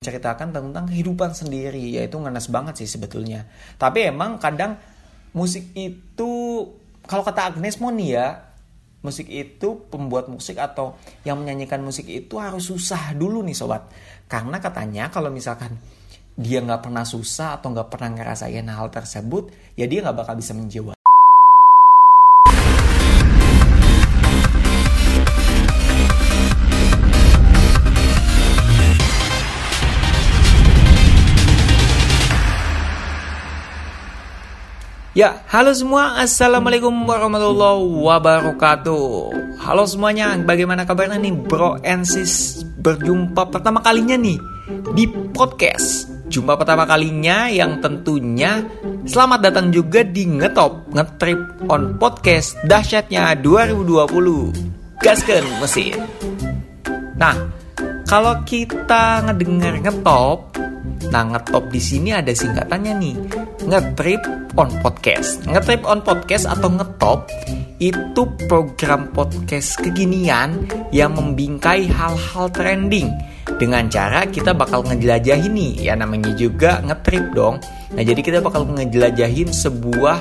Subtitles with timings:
[0.00, 3.44] ceritakan tentang kehidupan sendiri yaitu ngenes banget sih sebetulnya.
[3.76, 4.80] Tapi emang kadang
[5.36, 6.64] musik itu
[7.04, 8.32] kalau kata Agnes Moni ya
[9.04, 13.92] musik itu pembuat musik atau yang menyanyikan musik itu harus susah dulu nih sobat.
[14.24, 15.76] Karena katanya kalau misalkan
[16.32, 20.56] dia nggak pernah susah atau nggak pernah ngerasain hal tersebut ya dia nggak bakal bisa
[20.56, 20.96] menjiwa
[35.10, 39.34] Ya, halo semua, Assalamualaikum warahmatullahi wabarakatuh.
[39.58, 42.06] Halo semuanya, bagaimana kabarnya nih bro and
[42.78, 44.38] Berjumpa pertama kalinya nih
[44.94, 46.06] di podcast.
[46.30, 48.62] Jumpa pertama kalinya yang tentunya
[49.02, 56.06] Selamat datang juga di Ngetop Ngetrip on Podcast Dahsyatnya 2020 Gasken mesin.
[57.18, 57.34] Nah,
[58.06, 60.54] kalau kita ngedengar ngetop
[61.10, 63.16] Nah, ngetop di sini ada singkatannya nih
[63.64, 64.22] ngetrip
[64.56, 65.44] on podcast.
[65.44, 67.28] Ngetrip on podcast atau ngetop
[67.80, 73.08] itu program podcast kekinian yang membingkai hal-hal trending
[73.56, 77.56] dengan cara kita bakal ngejelajahin nih ya namanya juga ngetrip dong.
[77.96, 80.16] Nah jadi kita bakal ngejelajahin sebuah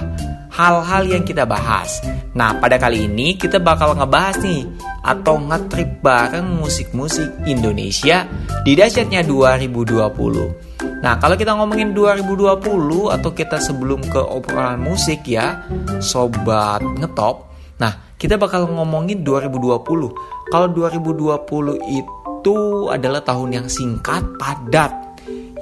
[0.50, 2.02] hal-hal yang kita bahas.
[2.34, 4.66] Nah pada kali ini kita bakal ngebahas nih
[5.06, 8.28] atau ngetrip bareng musik-musik Indonesia
[8.66, 10.70] di dasyatnya 2020.
[11.00, 15.64] Nah, kalau kita ngomongin 2020 atau kita sebelum ke obrolan musik ya,
[16.04, 17.48] sobat ngetop.
[17.80, 20.12] Nah, kita bakal ngomongin 2020.
[20.52, 22.58] Kalau 2020 itu
[22.92, 24.92] adalah tahun yang singkat, padat.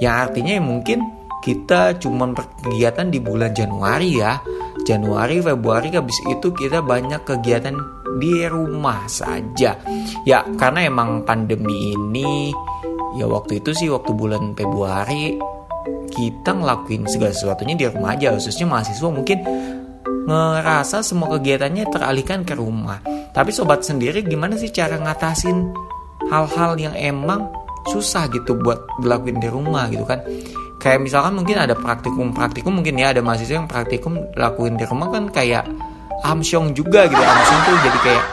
[0.02, 0.98] Yang artinya ya mungkin
[1.38, 4.42] kita cuma berkegiatan di bulan Januari ya.
[4.88, 7.76] Januari, Februari habis itu kita banyak kegiatan
[8.16, 9.76] di rumah saja.
[10.24, 12.48] Ya, karena emang pandemi ini
[13.20, 15.36] ya waktu itu sih waktu bulan Februari
[16.08, 18.32] kita ngelakuin segala sesuatunya di rumah aja.
[18.32, 19.44] Khususnya mahasiswa mungkin
[20.24, 23.04] ngerasa semua kegiatannya teralihkan ke rumah.
[23.36, 25.68] Tapi sobat sendiri gimana sih cara ngatasin
[26.32, 27.44] hal-hal yang emang
[27.92, 30.20] susah gitu buat dilakuin di rumah gitu kan
[30.78, 35.10] kayak misalkan mungkin ada praktikum praktikum mungkin ya ada mahasiswa yang praktikum lakuin di rumah
[35.10, 35.66] kan kayak
[36.26, 38.24] amsyong juga gitu amsyong tuh jadi kayak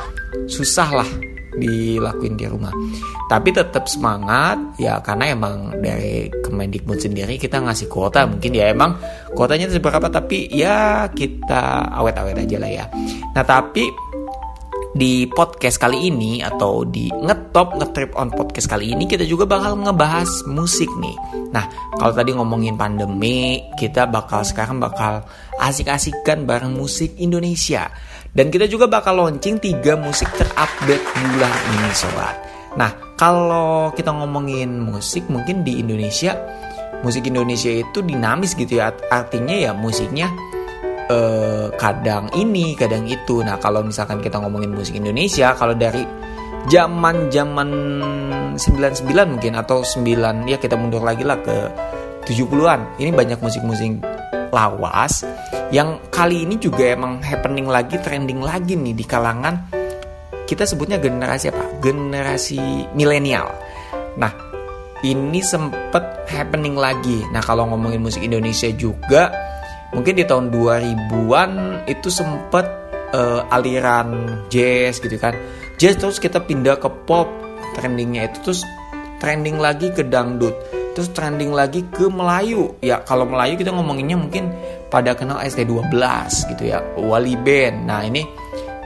[0.49, 1.09] susah lah
[1.55, 2.71] dilakuin di rumah.
[3.25, 8.99] Tapi tetap semangat ya karena emang dari Kemendikbud sendiri kita ngasih kuota mungkin ya emang
[9.33, 12.85] kuotanya seberapa tapi ya kita awet-awet aja lah ya.
[13.33, 13.89] Nah tapi
[14.95, 19.75] di podcast kali ini atau di ngetop ngetrip on podcast kali ini kita juga bakal
[19.75, 21.15] ngebahas musik nih.
[21.51, 21.67] Nah
[21.99, 25.27] kalau tadi ngomongin pandemi kita bakal sekarang bakal
[25.59, 27.91] asik-asikan bareng musik Indonesia.
[28.31, 32.35] Dan kita juga bakal launching tiga musik terupdate bulan ini sobat.
[32.75, 36.35] Nah, kalau kita ngomongin musik mungkin di Indonesia
[36.99, 38.91] musik Indonesia itu dinamis gitu ya.
[39.11, 40.27] Artinya ya musiknya
[41.09, 43.41] eh, kadang ini, kadang itu.
[43.45, 46.05] Nah, kalau misalkan kita ngomongin musik Indonesia kalau dari
[46.65, 47.69] zaman-zaman
[48.57, 49.05] 99
[49.37, 51.69] mungkin atau 9 ya kita mundur lagi lah ke
[52.25, 52.97] 70-an.
[52.97, 54.01] Ini banyak musik-musik
[54.55, 55.27] lawas
[55.73, 59.67] yang kali ini juga emang happening lagi trending lagi nih di kalangan
[60.47, 63.51] kita sebutnya generasi apa generasi milenial
[64.15, 64.31] nah
[65.03, 69.33] ini sempet happening lagi nah kalau ngomongin musik Indonesia juga
[69.95, 71.51] mungkin di tahun 2000-an
[71.87, 72.67] itu sempet
[73.15, 75.31] uh, aliran jazz gitu kan.
[75.79, 77.31] Jazz terus kita pindah ke pop
[77.79, 78.61] trendingnya itu terus
[79.23, 80.53] trending lagi ke dangdut
[80.95, 82.71] terus trending lagi ke Melayu.
[82.79, 84.51] Ya kalau Melayu kita ngomonginnya mungkin
[84.87, 85.91] pada kenal ST12
[86.55, 87.83] gitu ya Wali Band.
[87.83, 88.23] Nah ini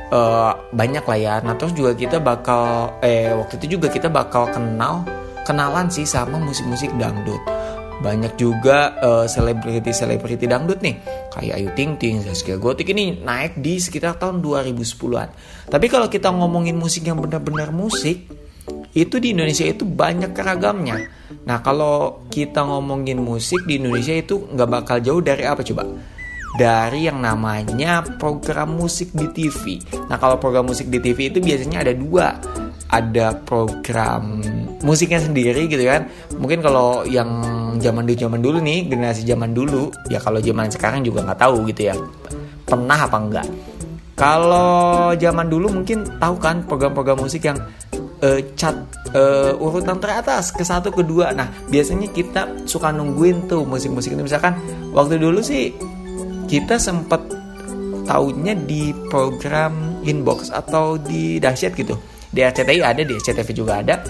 [0.09, 1.36] uh, banyak lah ya.
[1.46, 5.06] Nah terus juga kita bakal eh waktu itu juga kita bakal kenal
[5.46, 7.42] kenalan sih sama musik-musik dangdut
[8.00, 8.96] banyak juga
[9.28, 10.96] selebriti uh, selebriti dangdut nih
[11.36, 15.30] kayak Ayu Ting Ting, Zaskia Gotik ini naik di sekitar tahun 2010-an.
[15.68, 18.26] Tapi kalau kita ngomongin musik yang benar-benar musik,
[18.94, 21.10] itu di Indonesia itu banyak keragamnya.
[21.46, 25.86] Nah kalau kita ngomongin musik di Indonesia itu nggak bakal jauh dari apa coba?
[26.57, 29.78] Dari yang namanya program musik di TV.
[30.10, 32.34] Nah kalau program musik di TV itu biasanya ada dua.
[32.89, 34.41] Ada program
[34.81, 36.09] musiknya sendiri gitu kan.
[36.41, 37.30] Mungkin kalau yang
[37.77, 41.69] zaman dulu zaman dulu nih generasi zaman dulu ya kalau zaman sekarang juga nggak tahu
[41.69, 41.95] gitu ya.
[42.65, 43.47] Pernah apa enggak?
[44.18, 47.56] Kalau zaman dulu mungkin tahu kan program-program musik yang
[48.24, 48.75] uh, cat
[49.15, 54.56] uh, urutan teratas ke satu kedua nah biasanya kita suka nungguin tuh musik-musik itu misalkan
[54.91, 55.71] waktu dulu sih
[56.50, 57.21] kita sempet
[58.09, 61.94] tahunya di program inbox atau di dahsyat gitu
[62.30, 64.02] di RCTI ada di SCTV juga ada.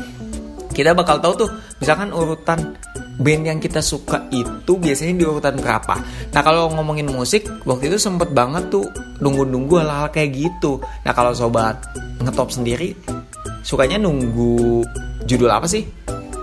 [0.69, 1.49] Kita bakal tahu tuh
[1.79, 2.77] misalkan urutan
[3.19, 5.95] band yang kita suka itu biasanya di urutan berapa.
[6.31, 8.87] Nah kalau ngomongin musik waktu itu sempet banget tuh
[9.19, 10.79] nunggu-nunggu hal-hal kayak gitu.
[11.03, 11.75] Nah kalau sobat
[12.23, 12.95] ngetop sendiri
[13.59, 14.87] sukanya nunggu
[15.27, 15.83] judul apa sih?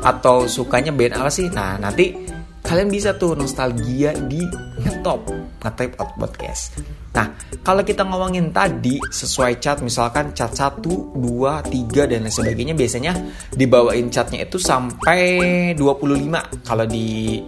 [0.04, 1.48] Atau sukanya band apa sih?
[1.48, 2.12] Nah nanti
[2.60, 4.44] kalian bisa tuh nostalgia di
[4.84, 5.22] ngetop
[5.62, 6.76] ngetop podcast
[7.16, 7.32] nah
[7.64, 13.16] kalau kita ngomongin tadi sesuai cat misalkan cat 1, 2, 3 dan lain sebagainya biasanya
[13.56, 17.40] dibawain catnya itu sampai 25 kalau di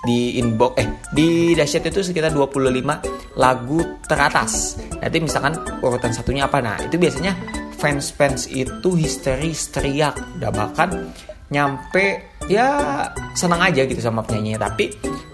[0.00, 3.78] di inbox eh di dahsyat itu sekitar 25 lagu
[4.08, 4.80] teratas.
[4.96, 5.54] Nanti misalkan
[5.84, 6.64] urutan satunya apa?
[6.64, 7.36] Nah itu biasanya
[7.76, 11.12] fans-fans itu histeri teriak udah bahkan
[11.52, 13.04] nyampe ya
[13.36, 14.72] senang aja gitu sama penyanyinya.
[14.72, 14.84] Tapi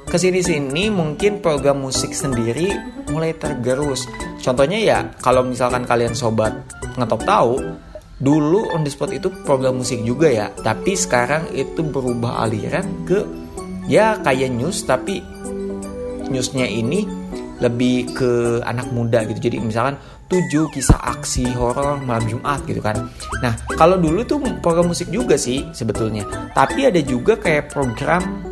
[0.06, 2.70] ke sini sini mungkin program musik sendiri
[3.10, 4.06] mulai tergerus
[4.38, 6.54] contohnya ya kalau misalkan kalian sobat
[6.94, 7.58] ngetop tahu
[8.22, 13.26] dulu on the spot itu program musik juga ya tapi sekarang itu berubah aliran ke
[13.90, 15.20] ya kayak news tapi
[16.30, 17.04] newsnya ini
[17.60, 22.98] lebih ke anak muda gitu jadi misalkan 7 kisah aksi horor malam Jumat gitu kan.
[23.46, 26.26] Nah, kalau dulu tuh program musik juga sih sebetulnya.
[26.50, 28.42] Tapi ada juga kayak program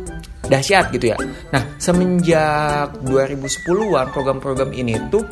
[0.47, 1.17] dahsyat gitu ya.
[1.51, 5.25] Nah, semenjak 2010-an program-program ini tuh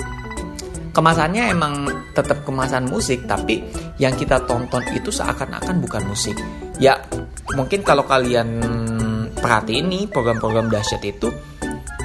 [0.94, 3.66] kemasannya emang tetap kemasan musik tapi
[3.98, 6.38] yang kita tonton itu seakan-akan bukan musik.
[6.78, 7.02] Ya,
[7.54, 8.62] mungkin kalau kalian
[9.38, 11.28] perhatiin nih program-program dahsyat itu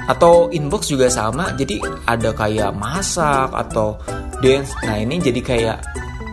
[0.09, 1.77] atau inbox juga sama jadi
[2.09, 3.93] ada kayak masak atau
[4.41, 5.77] dance nah ini jadi kayak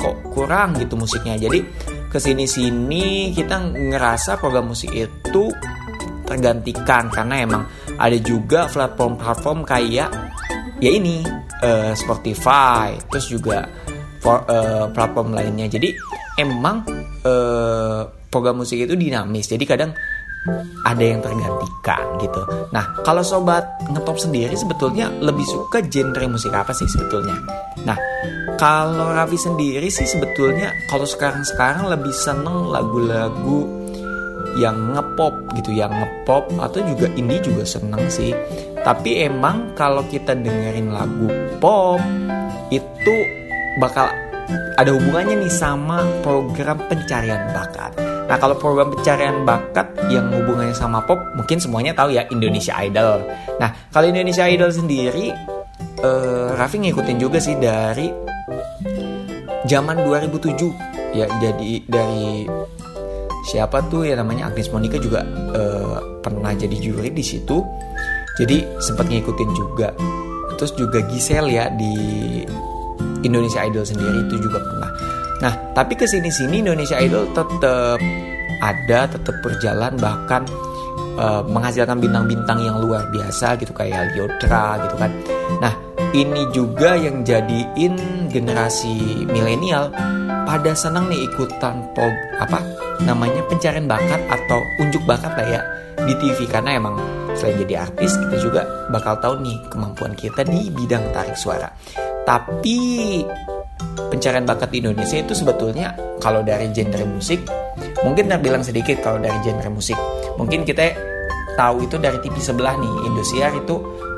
[0.00, 1.60] kok kurang gitu musiknya jadi
[2.08, 5.52] ke sini sini kita ngerasa program musik itu
[6.26, 7.62] tergantikan karena emang
[7.96, 10.10] ada juga platform-platform kayak
[10.82, 11.22] ya ini
[11.62, 13.64] uh, Spotify terus juga
[14.20, 15.94] for, uh, platform lainnya jadi
[16.36, 16.84] emang
[17.24, 19.94] uh, program musik itu dinamis jadi kadang
[20.86, 22.42] ada yang tergantikan gitu.
[22.70, 27.34] Nah, kalau sobat ngetop sendiri sebetulnya lebih suka genre musik apa sih sebetulnya?
[27.82, 27.98] Nah,
[28.54, 33.66] kalau Raffi sendiri sih sebetulnya kalau sekarang-sekarang lebih seneng lagu-lagu
[34.56, 38.34] yang ngepop gitu, yang ngepop atau juga indie juga seneng sih.
[38.82, 41.30] Tapi emang kalau kita dengerin lagu
[41.62, 42.02] pop
[42.74, 43.14] itu
[43.78, 44.10] bakal
[44.78, 47.94] ada hubungannya nih sama program pencarian bakat.
[48.26, 53.22] Nah kalau program pencarian bakat yang hubungannya sama pop mungkin semuanya tahu ya Indonesia Idol.
[53.62, 55.30] Nah kalau Indonesia Idol sendiri
[56.02, 58.10] uh, Raffi ngikutin juga sih dari
[59.66, 62.46] zaman 2007 ya jadi dari
[63.46, 65.22] siapa tuh ya namanya Agnes Monica juga
[65.54, 67.62] uh, pernah jadi juri di situ.
[68.36, 69.88] Jadi sempat ngikutin juga.
[70.60, 71.94] Terus juga Giselle ya di
[73.24, 74.90] Indonesia Idol sendiri itu juga pernah.
[75.40, 78.00] Nah, tapi ke sini sini Indonesia Idol tetap
[78.60, 80.42] ada, tetap berjalan bahkan
[81.20, 85.12] uh, menghasilkan bintang-bintang yang luar biasa gitu kayak Liodra gitu kan.
[85.60, 85.72] Nah,
[86.16, 89.92] ini juga yang jadiin generasi milenial
[90.48, 95.60] pada senang nih ikutan pog apa namanya pencarian bakat atau unjuk bakat lah ya
[96.06, 96.96] di TV karena emang
[97.36, 101.68] selain jadi artis kita juga bakal tahu nih kemampuan kita di bidang tarik suara.
[102.24, 102.78] Tapi
[104.08, 107.44] pencarian bakat di Indonesia itu sebetulnya kalau dari genre musik
[108.02, 109.98] mungkin terbilang sedikit kalau dari genre musik.
[110.40, 110.96] Mungkin kita
[111.56, 113.76] tahu itu dari TV sebelah nih Indosiar itu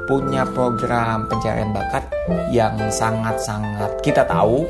[0.09, 2.01] punya program pencarian bakat
[2.49, 4.65] yang sangat-sangat kita tahu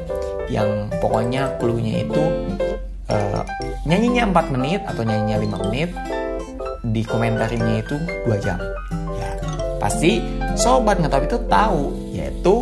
[0.50, 2.22] yang pokoknya clue-nya itu
[3.12, 3.42] uh,
[3.84, 5.90] nyanyinya 4 menit atau nyanyinya 5 menit
[6.86, 7.96] di komentarinya itu
[8.28, 8.58] 2 jam
[9.18, 9.30] ya
[9.82, 10.22] pasti
[10.58, 12.54] sobat ngetop itu tahu yaitu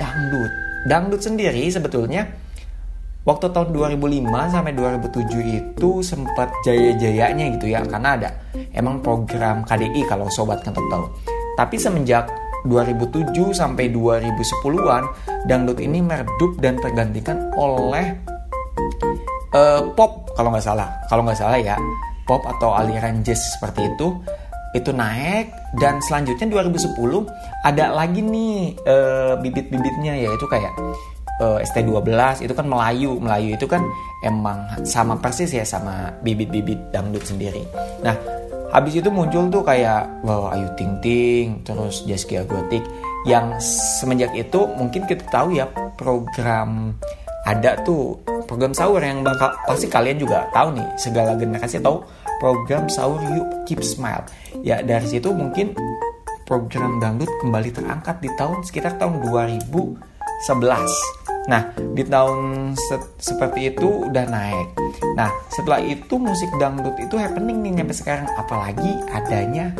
[0.00, 0.52] dangdut.
[0.88, 2.26] Dangdut sendiri sebetulnya
[3.22, 8.30] waktu tahun 2005 sampai 2007 itu sempat jaya-jayanya gitu ya karena ada
[8.74, 11.06] emang program KDI kalau sobat kan tahu.
[11.54, 12.32] Tapi semenjak
[12.66, 15.04] 2007 sampai 2010-an
[15.46, 18.18] dangdut ini meredup dan tergantikan oleh
[19.54, 20.88] uh, pop kalau nggak salah.
[21.08, 21.76] Kalau nggak salah ya
[22.28, 24.16] pop atau aliran jazz seperti itu
[24.72, 25.52] itu naik.
[25.72, 26.92] Dan selanjutnya 2010
[27.64, 30.72] ada lagi nih uh, bibit-bibitnya yaitu kayak
[31.40, 33.16] uh, ST12 itu kan Melayu.
[33.16, 33.80] Melayu itu kan
[34.24, 37.64] emang sama persis ya sama bibit-bibit dangdut sendiri.
[38.04, 38.16] Nah
[38.72, 42.80] habis itu muncul tuh kayak wow Ayu Ting Ting terus Jaskia Gotik
[43.28, 43.54] yang
[44.00, 46.96] semenjak itu mungkin kita tahu ya program
[47.42, 52.06] ada tuh program sahur yang bakal pasti kalian juga tahu nih segala generasi tahu
[52.38, 54.22] program sahur yuk keep smile.
[54.62, 55.74] Ya dari situ mungkin
[56.46, 59.98] program dangdut kembali terangkat di tahun sekitar tahun 2011
[61.42, 64.68] nah di tahun se seperti itu udah naik.
[65.18, 69.74] Nah setelah itu musik dangdut itu happening nih sampai sekarang apalagi adanya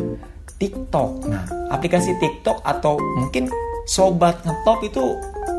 [0.59, 1.23] TikTok.
[1.31, 3.47] Nah aplikasi TikTok atau mungkin
[3.87, 5.03] sobat ngetop itu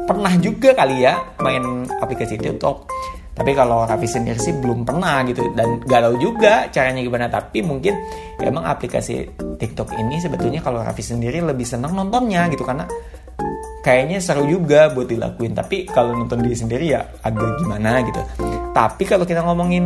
[0.05, 2.89] pernah juga kali ya main aplikasi TikTok.
[3.35, 7.27] Tapi kalau Raffi sendiri sih belum pernah gitu dan gak tahu juga caranya gimana.
[7.27, 7.99] Tapi mungkin
[8.39, 9.27] emang aplikasi
[9.59, 12.87] TikTok ini sebetulnya kalau Raffi sendiri lebih senang nontonnya gitu karena
[13.83, 15.51] kayaknya seru juga buat dilakuin.
[15.51, 18.23] Tapi kalau nonton diri sendiri ya agak gimana gitu.
[18.71, 19.83] Tapi kalau kita ngomongin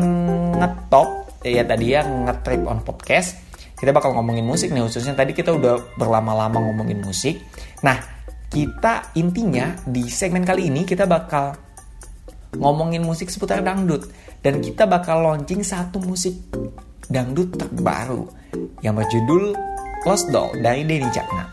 [0.60, 3.48] ngetop ya tadi ya ngetrip on podcast
[3.78, 7.38] kita bakal ngomongin musik nih khususnya tadi kita udah berlama-lama ngomongin musik.
[7.86, 8.17] Nah,
[8.48, 11.56] kita intinya di segmen kali ini kita bakal
[12.56, 14.08] ngomongin musik seputar dangdut.
[14.38, 16.32] Dan kita bakal launching satu musik
[17.10, 18.30] dangdut terbaru
[18.86, 19.50] yang berjudul
[20.06, 21.44] Lost Doll dari Denny Cakna.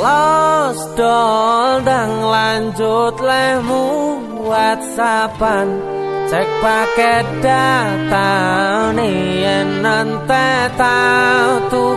[0.00, 3.86] Lost Doll dan lanjut lemu
[4.48, 5.68] WhatsAppan
[6.28, 8.32] cek paket data
[8.92, 11.96] nih nanti tahu tuh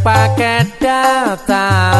[0.00, 1.91] pakai data.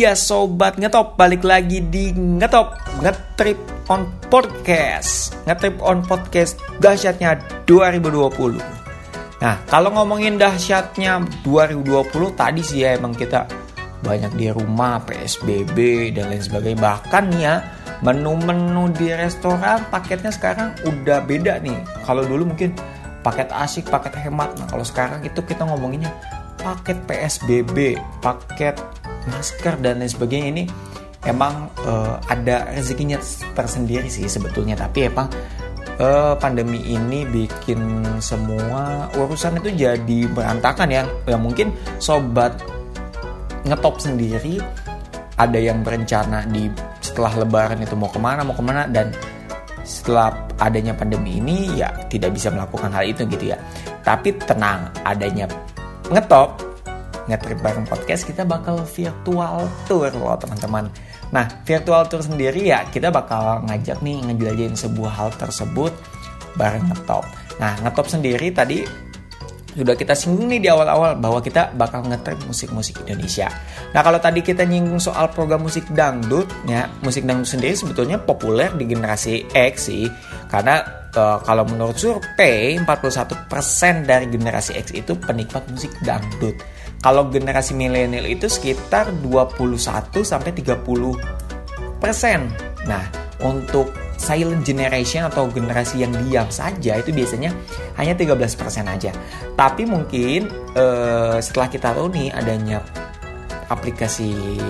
[0.00, 2.72] Dia sobat ngetop balik lagi di ngetop
[3.04, 3.60] ngetrip
[3.92, 7.36] on podcast ngetrip on podcast dahsyatnya
[7.68, 8.56] 2020.
[9.44, 13.44] Nah kalau ngomongin dahsyatnya 2020 tadi sih ya emang kita
[14.00, 15.76] banyak di rumah PSBB
[16.16, 17.60] dan lain sebagainya bahkan ya
[18.00, 21.76] menu-menu di restoran paketnya sekarang udah beda nih.
[22.08, 22.72] Kalau dulu mungkin
[23.20, 24.48] paket asik, paket hemat.
[24.56, 26.08] Nah kalau sekarang itu kita ngomonginnya
[26.56, 28.80] paket PSBB, paket
[29.28, 30.64] masker dan lain sebagainya ini
[31.28, 33.20] emang uh, ada rezekinya
[33.52, 34.78] tersendiri sih sebetulnya.
[34.78, 35.28] Tapi emang
[36.00, 41.02] uh, pandemi ini bikin semua urusan itu jadi berantakan ya.
[41.28, 42.56] Ya mungkin sobat
[43.68, 44.56] ngetop sendiri
[45.36, 46.68] ada yang berencana di
[47.04, 49.12] setelah lebaran itu mau ke mana mau ke mana dan
[49.84, 53.58] setelah adanya pandemi ini ya tidak bisa melakukan hal itu gitu ya.
[54.00, 55.44] Tapi tenang adanya
[56.08, 56.69] ngetop
[57.28, 60.88] ngetrip bareng podcast kita bakal virtual tour loh teman-teman.
[61.34, 65.92] Nah virtual tour sendiri ya kita bakal ngajak nih ngejelajahin sebuah hal tersebut
[66.56, 67.24] bareng ngetop.
[67.60, 69.10] Nah ngetop sendiri tadi
[69.70, 73.46] sudah kita singgung nih di awal-awal bahwa kita bakal ngetrip musik-musik Indonesia.
[73.94, 78.74] Nah kalau tadi kita nyinggung soal program musik dangdut, ya musik dangdut sendiri sebetulnya populer
[78.74, 80.10] di generasi X sih,
[80.50, 80.82] karena
[81.14, 86.58] uh, kalau menurut survei 41% dari generasi X itu penikmat musik dangdut.
[87.00, 90.84] Kalau generasi milenial itu sekitar 21 sampai 30
[91.96, 92.52] persen.
[92.84, 93.08] Nah,
[93.40, 97.56] untuk silent generation atau generasi yang diam saja itu biasanya
[97.96, 98.52] hanya 13%
[98.84, 99.16] aja.
[99.56, 102.84] Tapi mungkin uh, setelah kita tahu nih adanya
[103.72, 104.60] aplikasi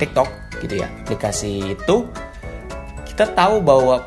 [0.00, 0.28] TikTok
[0.64, 0.88] gitu ya.
[1.04, 2.08] Aplikasi itu
[3.04, 4.00] kita tahu bahwa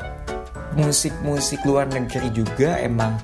[0.74, 3.14] musik-musik luar negeri juga emang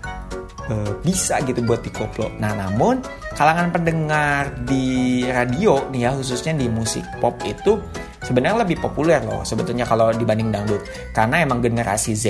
[0.71, 2.33] uh, bisa gitu buat dikoplo.
[2.41, 3.01] Nah, namun
[3.35, 7.81] kalangan pendengar di radio nih ya khususnya di musik pop itu
[8.23, 10.83] sebenarnya lebih populer loh sebetulnya kalau dibanding dangdut.
[11.13, 12.27] Karena emang generasi Z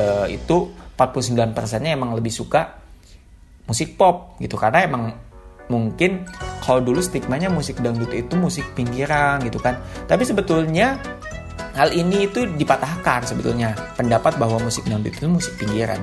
[0.00, 0.56] uh, itu
[0.98, 2.74] 49 persennya emang lebih suka
[3.68, 5.12] musik pop gitu karena emang
[5.68, 6.24] mungkin
[6.64, 9.76] kalau dulu stigmanya musik dangdut itu musik pinggiran gitu kan
[10.08, 10.96] tapi sebetulnya
[11.76, 16.00] Hal ini itu dipatahkan sebetulnya pendapat bahwa musik dangdut itu musik pinggiran.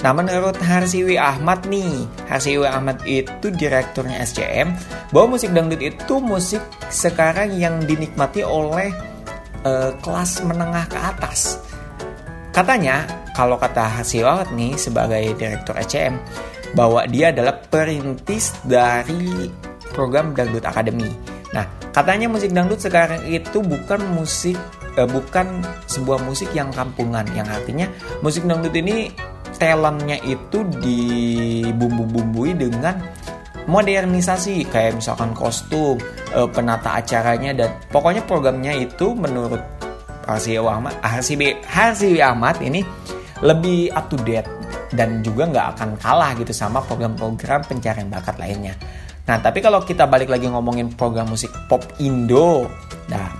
[0.00, 4.72] Nah menurut Harsiwi Ahmad nih, Harsiwi Ahmad itu direkturnya SCM,
[5.10, 8.94] bahwa musik dangdut itu musik sekarang yang dinikmati oleh
[9.66, 11.58] uh, kelas menengah ke atas.
[12.54, 16.16] Katanya, kalau kata Harsiwi Ahmad nih sebagai direktur SCM,
[16.72, 19.48] bahwa dia adalah perintis dari
[19.92, 21.08] program Dangdut Academy.
[21.56, 21.64] Nah,
[21.96, 24.56] katanya musik dangdut sekarang itu bukan musik
[24.98, 27.86] uh, bukan sebuah musik yang kampungan yang artinya
[28.20, 29.14] musik dangdut ini
[29.56, 33.00] talentnya itu dibumbu-bumbui dengan
[33.68, 36.00] modernisasi kayak misalkan kostum,
[36.34, 39.60] uh, penata acaranya dan pokoknya programnya itu menurut
[40.28, 40.92] Harsiwi Ahmad,
[41.64, 42.84] Harsiwi, Ahmad ini
[43.40, 44.48] lebih up to date
[44.92, 48.76] dan juga nggak akan kalah gitu sama program-program pencarian bakat lainnya.
[49.28, 52.64] Nah, tapi kalau kita balik lagi ngomongin program musik pop Indo,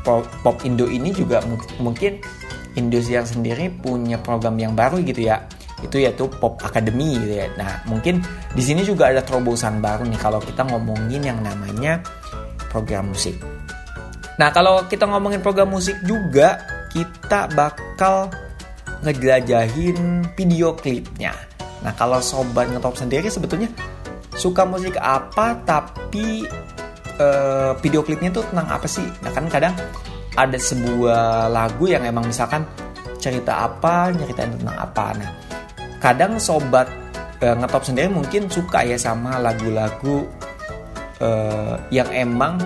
[0.08, 1.44] pop, pop Indo ini juga
[1.76, 2.24] mungkin
[2.80, 5.44] Indosiar sendiri punya program yang baru gitu ya.
[5.82, 7.46] Itu yaitu Pop Academy gitu ya.
[7.58, 8.22] Nah, mungkin
[8.54, 11.98] di sini juga ada terobosan baru nih kalau kita ngomongin yang namanya
[12.70, 13.34] program musik.
[14.38, 16.62] Nah, kalau kita ngomongin program musik juga
[16.94, 18.30] kita bakal
[19.02, 21.34] ngejelajahin video klipnya.
[21.82, 23.70] Nah, kalau sobat ngetop sendiri sebetulnya
[24.38, 26.46] suka musik apa tapi
[27.18, 29.06] uh, video klipnya tuh tentang apa sih?
[29.22, 29.74] Nah kan kadang
[30.38, 32.62] ada sebuah lagu yang emang misalkan
[33.18, 35.06] cerita apa nyeritain tentang apa.
[35.18, 35.30] Nah
[35.98, 36.86] kadang sobat
[37.42, 40.26] uh, ngetop sendiri mungkin suka ya sama lagu-lagu
[41.18, 42.58] uh, yang emang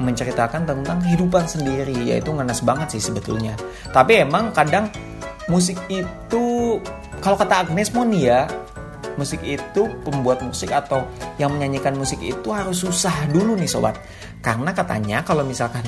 [0.00, 3.52] menceritakan tentang kehidupan sendiri yaitu ngenes banget sih sebetulnya.
[3.92, 4.88] Tapi emang kadang
[5.48, 6.76] musik itu
[7.20, 8.48] kalau kata Agnes Mon ya
[9.20, 11.04] musik itu pembuat musik atau
[11.36, 14.00] yang menyanyikan musik itu harus susah dulu nih sobat.
[14.40, 15.84] Karena katanya kalau misalkan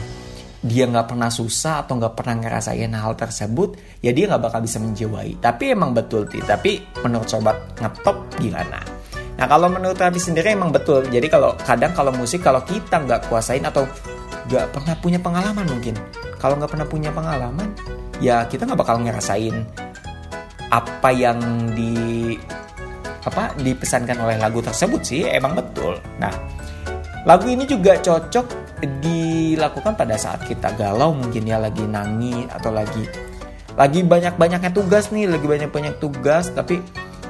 [0.61, 4.77] dia nggak pernah susah atau nggak pernah ngerasain hal tersebut ya dia nggak bakal bisa
[4.77, 5.41] menjiwai.
[5.41, 6.45] Tapi emang betul sih.
[6.45, 8.79] Tapi menurut sobat ngetop gimana?
[9.41, 11.09] Nah kalau menurut Rabi sendiri emang betul.
[11.09, 13.89] Jadi kalau kadang kalau musik kalau kita nggak kuasain atau
[14.53, 15.97] nggak pernah punya pengalaman mungkin.
[16.37, 17.73] Kalau nggak pernah punya pengalaman
[18.23, 19.67] ya kita nggak bakal ngerasain
[20.71, 21.39] apa yang
[21.75, 22.39] di
[23.23, 25.99] apa dipesankan oleh lagu tersebut sih emang betul.
[26.19, 26.33] Nah,
[27.23, 28.47] lagu ini juga cocok
[28.83, 33.07] dilakukan pada saat kita galau mungkin ya lagi nangis atau lagi
[33.73, 36.83] lagi banyak-banyaknya tugas nih, lagi banyak-banyak tugas tapi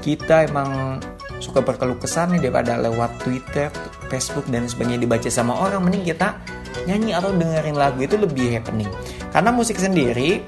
[0.02, 0.98] kita emang
[1.38, 3.70] suka berkeluh kesah nih daripada lewat Twitter,
[4.10, 6.38] Facebook dan sebagainya dibaca sama orang mending kita
[6.86, 8.90] nyanyi atau dengerin lagu itu lebih happening.
[9.30, 10.42] Karena musik sendiri,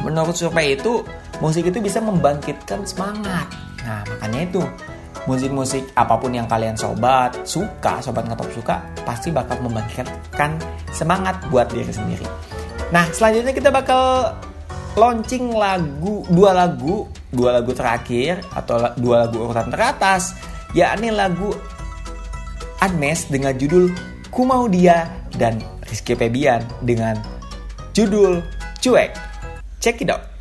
[0.00, 1.04] menurut survei itu,
[1.44, 3.48] musik itu bisa membangkitkan semangat.
[4.28, 4.62] Makanya itu,
[5.24, 10.60] musik-musik apa pun yang kalian sobat suka, sobat ngetop suka, pasti bakal membangkitkan
[10.92, 12.28] semangat buat diri sendiri.
[12.92, 14.36] Nah, selanjutnya kita bakal
[15.00, 20.34] launching lagu dua lagu dua lagu terakhir atau dua lagu urutan teratas
[20.74, 21.54] yakni lagu
[22.82, 23.94] Agnes dengan judul
[24.28, 27.16] Ku Mau Dia dan Rizky Febian dengan
[27.96, 28.44] judul
[28.78, 29.14] Cuek.
[29.80, 30.37] Check it out.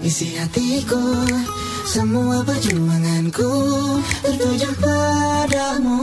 [0.00, 1.00] Isi hatiku
[1.86, 3.50] Semua perjuanganku
[4.22, 6.02] tertuju padamu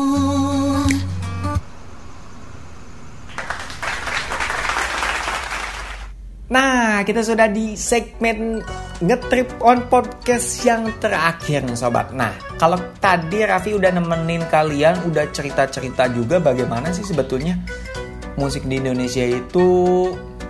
[6.47, 8.63] Nah, kita sudah di segmen
[9.03, 12.15] ngetrip on podcast yang terakhir sobat.
[12.15, 17.59] Nah, kalau tadi Raffi udah nemenin kalian, udah cerita-cerita juga bagaimana sih sebetulnya
[18.39, 19.67] musik di Indonesia itu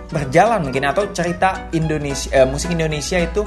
[0.08, 3.44] berjalan mungkin atau cerita Indonesia eh, musik Indonesia itu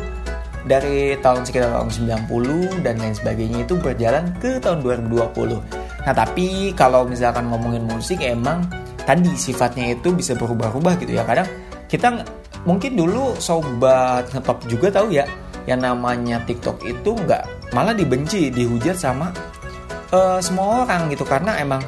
[0.62, 1.90] dari tahun sekitar tahun
[2.30, 5.58] 90 dan lain sebagainya itu berjalan ke tahun 2020.
[6.06, 8.62] Nah, tapi kalau misalkan ngomongin musik emang
[9.02, 11.26] tadi sifatnya itu bisa berubah-ubah gitu ya.
[11.26, 11.50] Kadang
[11.90, 12.22] kita
[12.62, 15.26] mungkin dulu sobat ngetop juga tahu ya
[15.66, 19.34] yang namanya TikTok itu nggak malah dibenci, dihujat sama
[20.14, 21.82] uh, semua orang gitu karena emang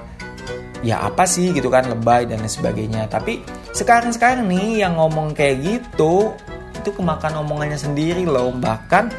[0.84, 3.08] ya apa sih gitu kan lebay dan lain sebagainya.
[3.08, 3.42] Tapi
[3.72, 6.36] sekarang-sekarang nih yang ngomong kayak gitu
[6.76, 8.52] itu kemakan omongannya sendiri loh.
[8.52, 9.10] Bahkan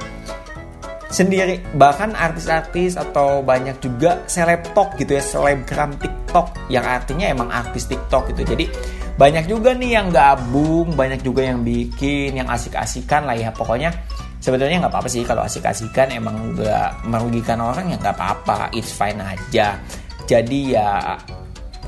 [1.08, 7.88] sendiri bahkan artis-artis atau banyak juga selebtok gitu ya selebgram TikTok yang artinya emang artis
[7.88, 8.54] TikTok gitu.
[8.54, 8.68] Jadi
[9.14, 13.54] banyak juga nih yang gabung banyak juga yang bikin yang asik-asikan lah ya.
[13.54, 13.94] Pokoknya
[14.42, 18.74] sebetulnya nggak apa-apa sih kalau asik-asikan emang nggak merugikan orang ya nggak apa-apa.
[18.74, 19.78] It's fine aja.
[20.26, 21.14] Jadi ya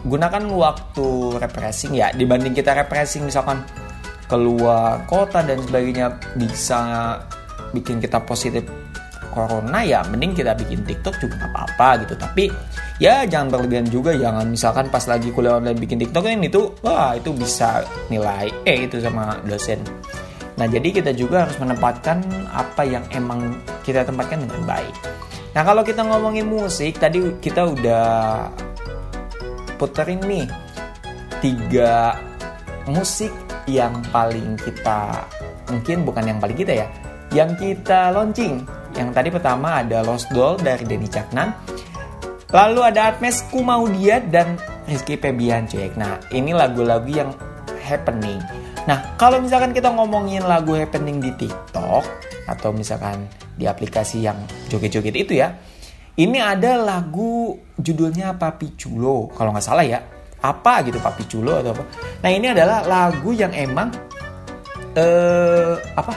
[0.06, 1.06] gunakan waktu
[1.42, 2.14] refreshing ya.
[2.14, 3.66] Dibanding kita refreshing misalkan
[4.30, 7.14] keluar kota dan sebagainya bisa
[7.74, 8.66] bikin kita positif
[9.36, 12.14] corona ya mending kita bikin TikTok juga apa-apa gitu.
[12.16, 12.48] Tapi
[13.02, 14.16] ya jangan berlebihan juga.
[14.16, 18.88] Jangan misalkan pas lagi kuliah online bikin TikTok ini itu wah itu bisa nilai eh
[18.88, 19.82] itu sama dosen.
[20.56, 24.94] Nah jadi kita juga harus menempatkan apa yang emang kita tempatkan dengan baik.
[25.52, 28.04] Nah kalau kita ngomongin musik tadi kita udah
[29.76, 30.48] puterin nih.
[31.38, 32.16] Tiga
[32.88, 33.30] musik
[33.68, 35.26] yang paling kita
[35.66, 36.86] mungkin bukan yang paling kita ya
[37.34, 38.64] yang kita launching.
[38.96, 41.52] Yang tadi pertama ada Lost Doll dari Denny Caknan
[42.54, 45.90] lalu ada Atmes Ku Mau Dia dan Rizky Febian cuy.
[45.98, 47.30] Nah ini lagu-lagu yang
[47.82, 48.38] happening.
[48.86, 52.06] Nah kalau misalkan kita ngomongin lagu happening di TikTok
[52.46, 53.26] atau misalkan
[53.58, 54.38] di aplikasi yang
[54.70, 55.50] joget-joget itu ya
[56.16, 60.00] ini ada lagu judulnya Papi Culo kalau nggak salah ya.
[60.36, 61.82] apa gitu Papi Culo atau apa.
[62.22, 63.90] Nah ini adalah lagu yang emang
[64.94, 66.12] eh apa?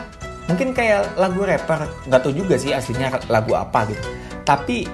[0.51, 4.01] Mungkin kayak lagu rapper, nggak tahu juga sih aslinya lagu apa gitu.
[4.45, 4.85] Tapi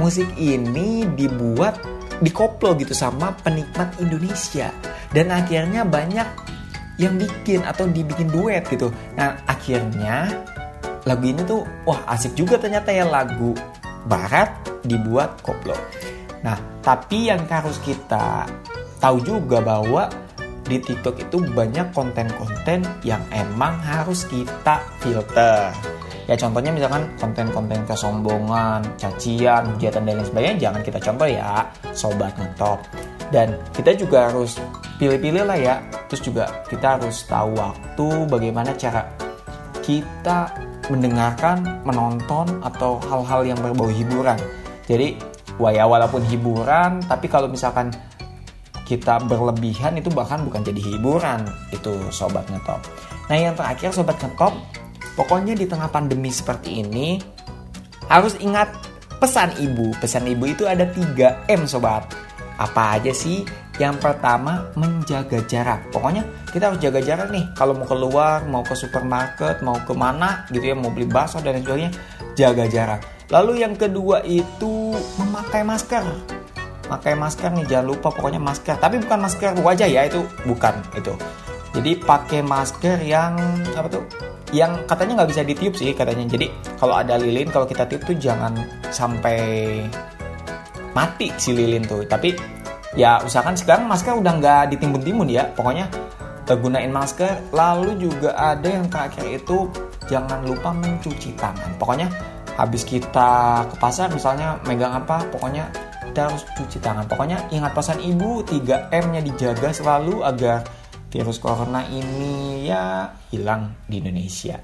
[0.00, 1.78] musik ini dibuat
[2.22, 4.70] dikoplo gitu sama penikmat Indonesia
[5.10, 6.28] dan akhirnya banyak
[6.96, 8.88] yang bikin atau dibikin duet gitu.
[9.18, 10.30] Nah akhirnya
[11.02, 13.52] lagu ini tuh wah asik juga ternyata ya lagu
[14.06, 14.50] barat
[14.82, 15.76] dibuat koplo.
[16.42, 18.46] Nah tapi yang harus kita
[18.98, 20.10] tahu juga bahwa
[20.62, 25.74] di TikTok itu banyak konten-konten yang emang harus kita filter.
[26.30, 32.32] Ya contohnya misalkan konten-konten kesombongan, cacian, hujatan dan lain sebagainya jangan kita contoh ya, sobat
[32.38, 32.78] ngetop.
[33.34, 34.56] Dan kita juga harus
[35.02, 35.74] pilih-pilih lah ya.
[36.06, 39.02] Terus juga kita harus tahu waktu bagaimana cara
[39.82, 40.46] kita
[40.90, 44.38] mendengarkan, menonton atau hal-hal yang berbau hiburan.
[44.88, 45.14] Jadi,
[45.60, 47.94] ya walaupun hiburan, tapi kalau misalkan
[48.82, 52.82] kita berlebihan itu bahkan bukan jadi hiburan itu sobat ngetop.
[53.30, 54.52] Nah yang terakhir sobat ngetop,
[55.14, 57.16] pokoknya di tengah pandemi seperti ini
[58.10, 58.74] harus ingat
[59.22, 59.94] pesan ibu.
[59.96, 62.04] Pesan ibu itu ada 3 M sobat.
[62.58, 63.46] Apa aja sih?
[63.82, 65.90] Yang pertama menjaga jarak.
[65.90, 66.22] Pokoknya
[66.54, 67.50] kita harus jaga jarak nih.
[67.58, 71.58] Kalau mau keluar, mau ke supermarket, mau ke mana gitu ya, mau beli bakso dan
[71.58, 71.92] lain sebagainya,
[72.38, 73.00] jaga jarak.
[73.34, 76.06] Lalu yang kedua itu memakai masker
[76.92, 81.16] pakai masker nih jangan lupa pokoknya masker tapi bukan masker wajah ya itu bukan itu
[81.72, 83.32] jadi pakai masker yang
[83.72, 84.04] apa tuh
[84.52, 88.16] yang katanya nggak bisa ditiup sih katanya jadi kalau ada lilin kalau kita tiup tuh
[88.20, 88.52] jangan
[88.92, 89.80] sampai
[90.92, 92.36] mati si lilin tuh tapi
[92.92, 95.88] ya usahakan sekarang masker udah nggak ditimbun-timbun ya pokoknya
[96.52, 99.72] gunain masker lalu juga ada yang terakhir itu
[100.04, 102.12] jangan lupa mencuci tangan pokoknya
[102.60, 105.72] habis kita ke pasar misalnya megang apa pokoknya
[106.12, 107.08] kita harus cuci tangan.
[107.08, 110.60] Pokoknya ingat pesan ibu 3M-nya dijaga selalu agar
[111.08, 114.60] virus corona ini ya hilang di Indonesia.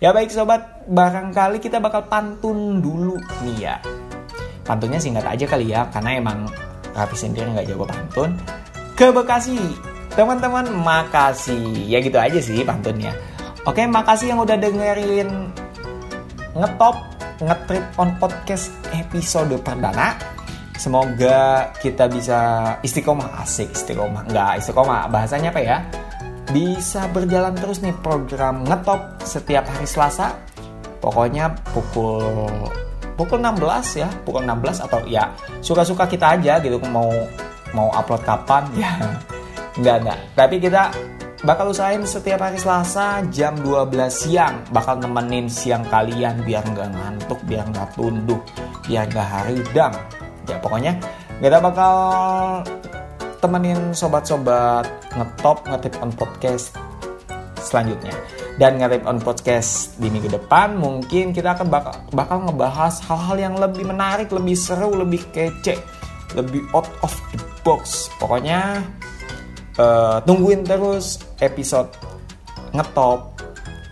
[0.00, 3.76] Ya baik sobat, barangkali kita bakal pantun dulu nih ya.
[4.64, 6.48] Pantunnya singkat aja kali ya, karena emang
[6.96, 8.32] Raffi sendiri nggak jago pantun.
[8.96, 9.60] Ke Bekasi,
[10.16, 11.84] teman-teman makasih.
[11.84, 13.12] Ya gitu aja sih pantunnya.
[13.68, 15.52] Oke, makasih yang udah dengerin
[16.56, 16.96] ngetop
[17.44, 20.16] ngetrip on podcast episode perdana.
[20.76, 22.38] Semoga kita bisa
[22.84, 25.76] istiqomah asik istiqomah nggak istiqomah bahasanya apa ya
[26.52, 30.36] bisa berjalan terus nih program ngetop setiap hari Selasa
[31.00, 32.68] pokoknya pukul
[33.16, 35.32] pukul 16 ya pukul 16 atau ya
[35.64, 37.10] suka-suka kita aja gitu mau
[37.72, 38.92] mau upload kapan ya.
[39.76, 40.18] Nggak nggak.
[40.32, 40.82] Tapi kita
[41.44, 44.54] bakal usahain setiap hari Selasa jam 12 siang.
[44.72, 48.40] Bakal nemenin siang kalian biar nggak ngantuk biar nggak tunduh
[48.88, 49.92] biar nggak haridang.
[50.46, 50.92] Ya pokoknya
[51.42, 51.94] kita bakal
[53.44, 56.72] temenin sobat-sobat ngetop ngetip on podcast
[57.60, 58.14] selanjutnya
[58.56, 63.54] dan ngetip on podcast di minggu depan mungkin kita akan bakal, bakal ngebahas hal-hal yang
[63.56, 65.80] lebih menarik lebih seru lebih kece
[66.34, 68.80] lebih out of the box pokoknya
[69.80, 71.88] uh, tungguin terus episode
[72.72, 73.36] ngetop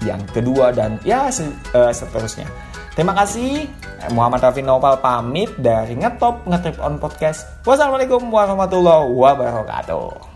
[0.05, 2.49] yang kedua dan ya uh, seterusnya
[2.93, 3.65] terima kasih
[4.13, 7.49] Muhammad Raffi Nopal pamit dari Ngetop Ngetrip on Podcast.
[7.65, 10.34] Wassalamualaikum warahmatullahi wabarakatuh.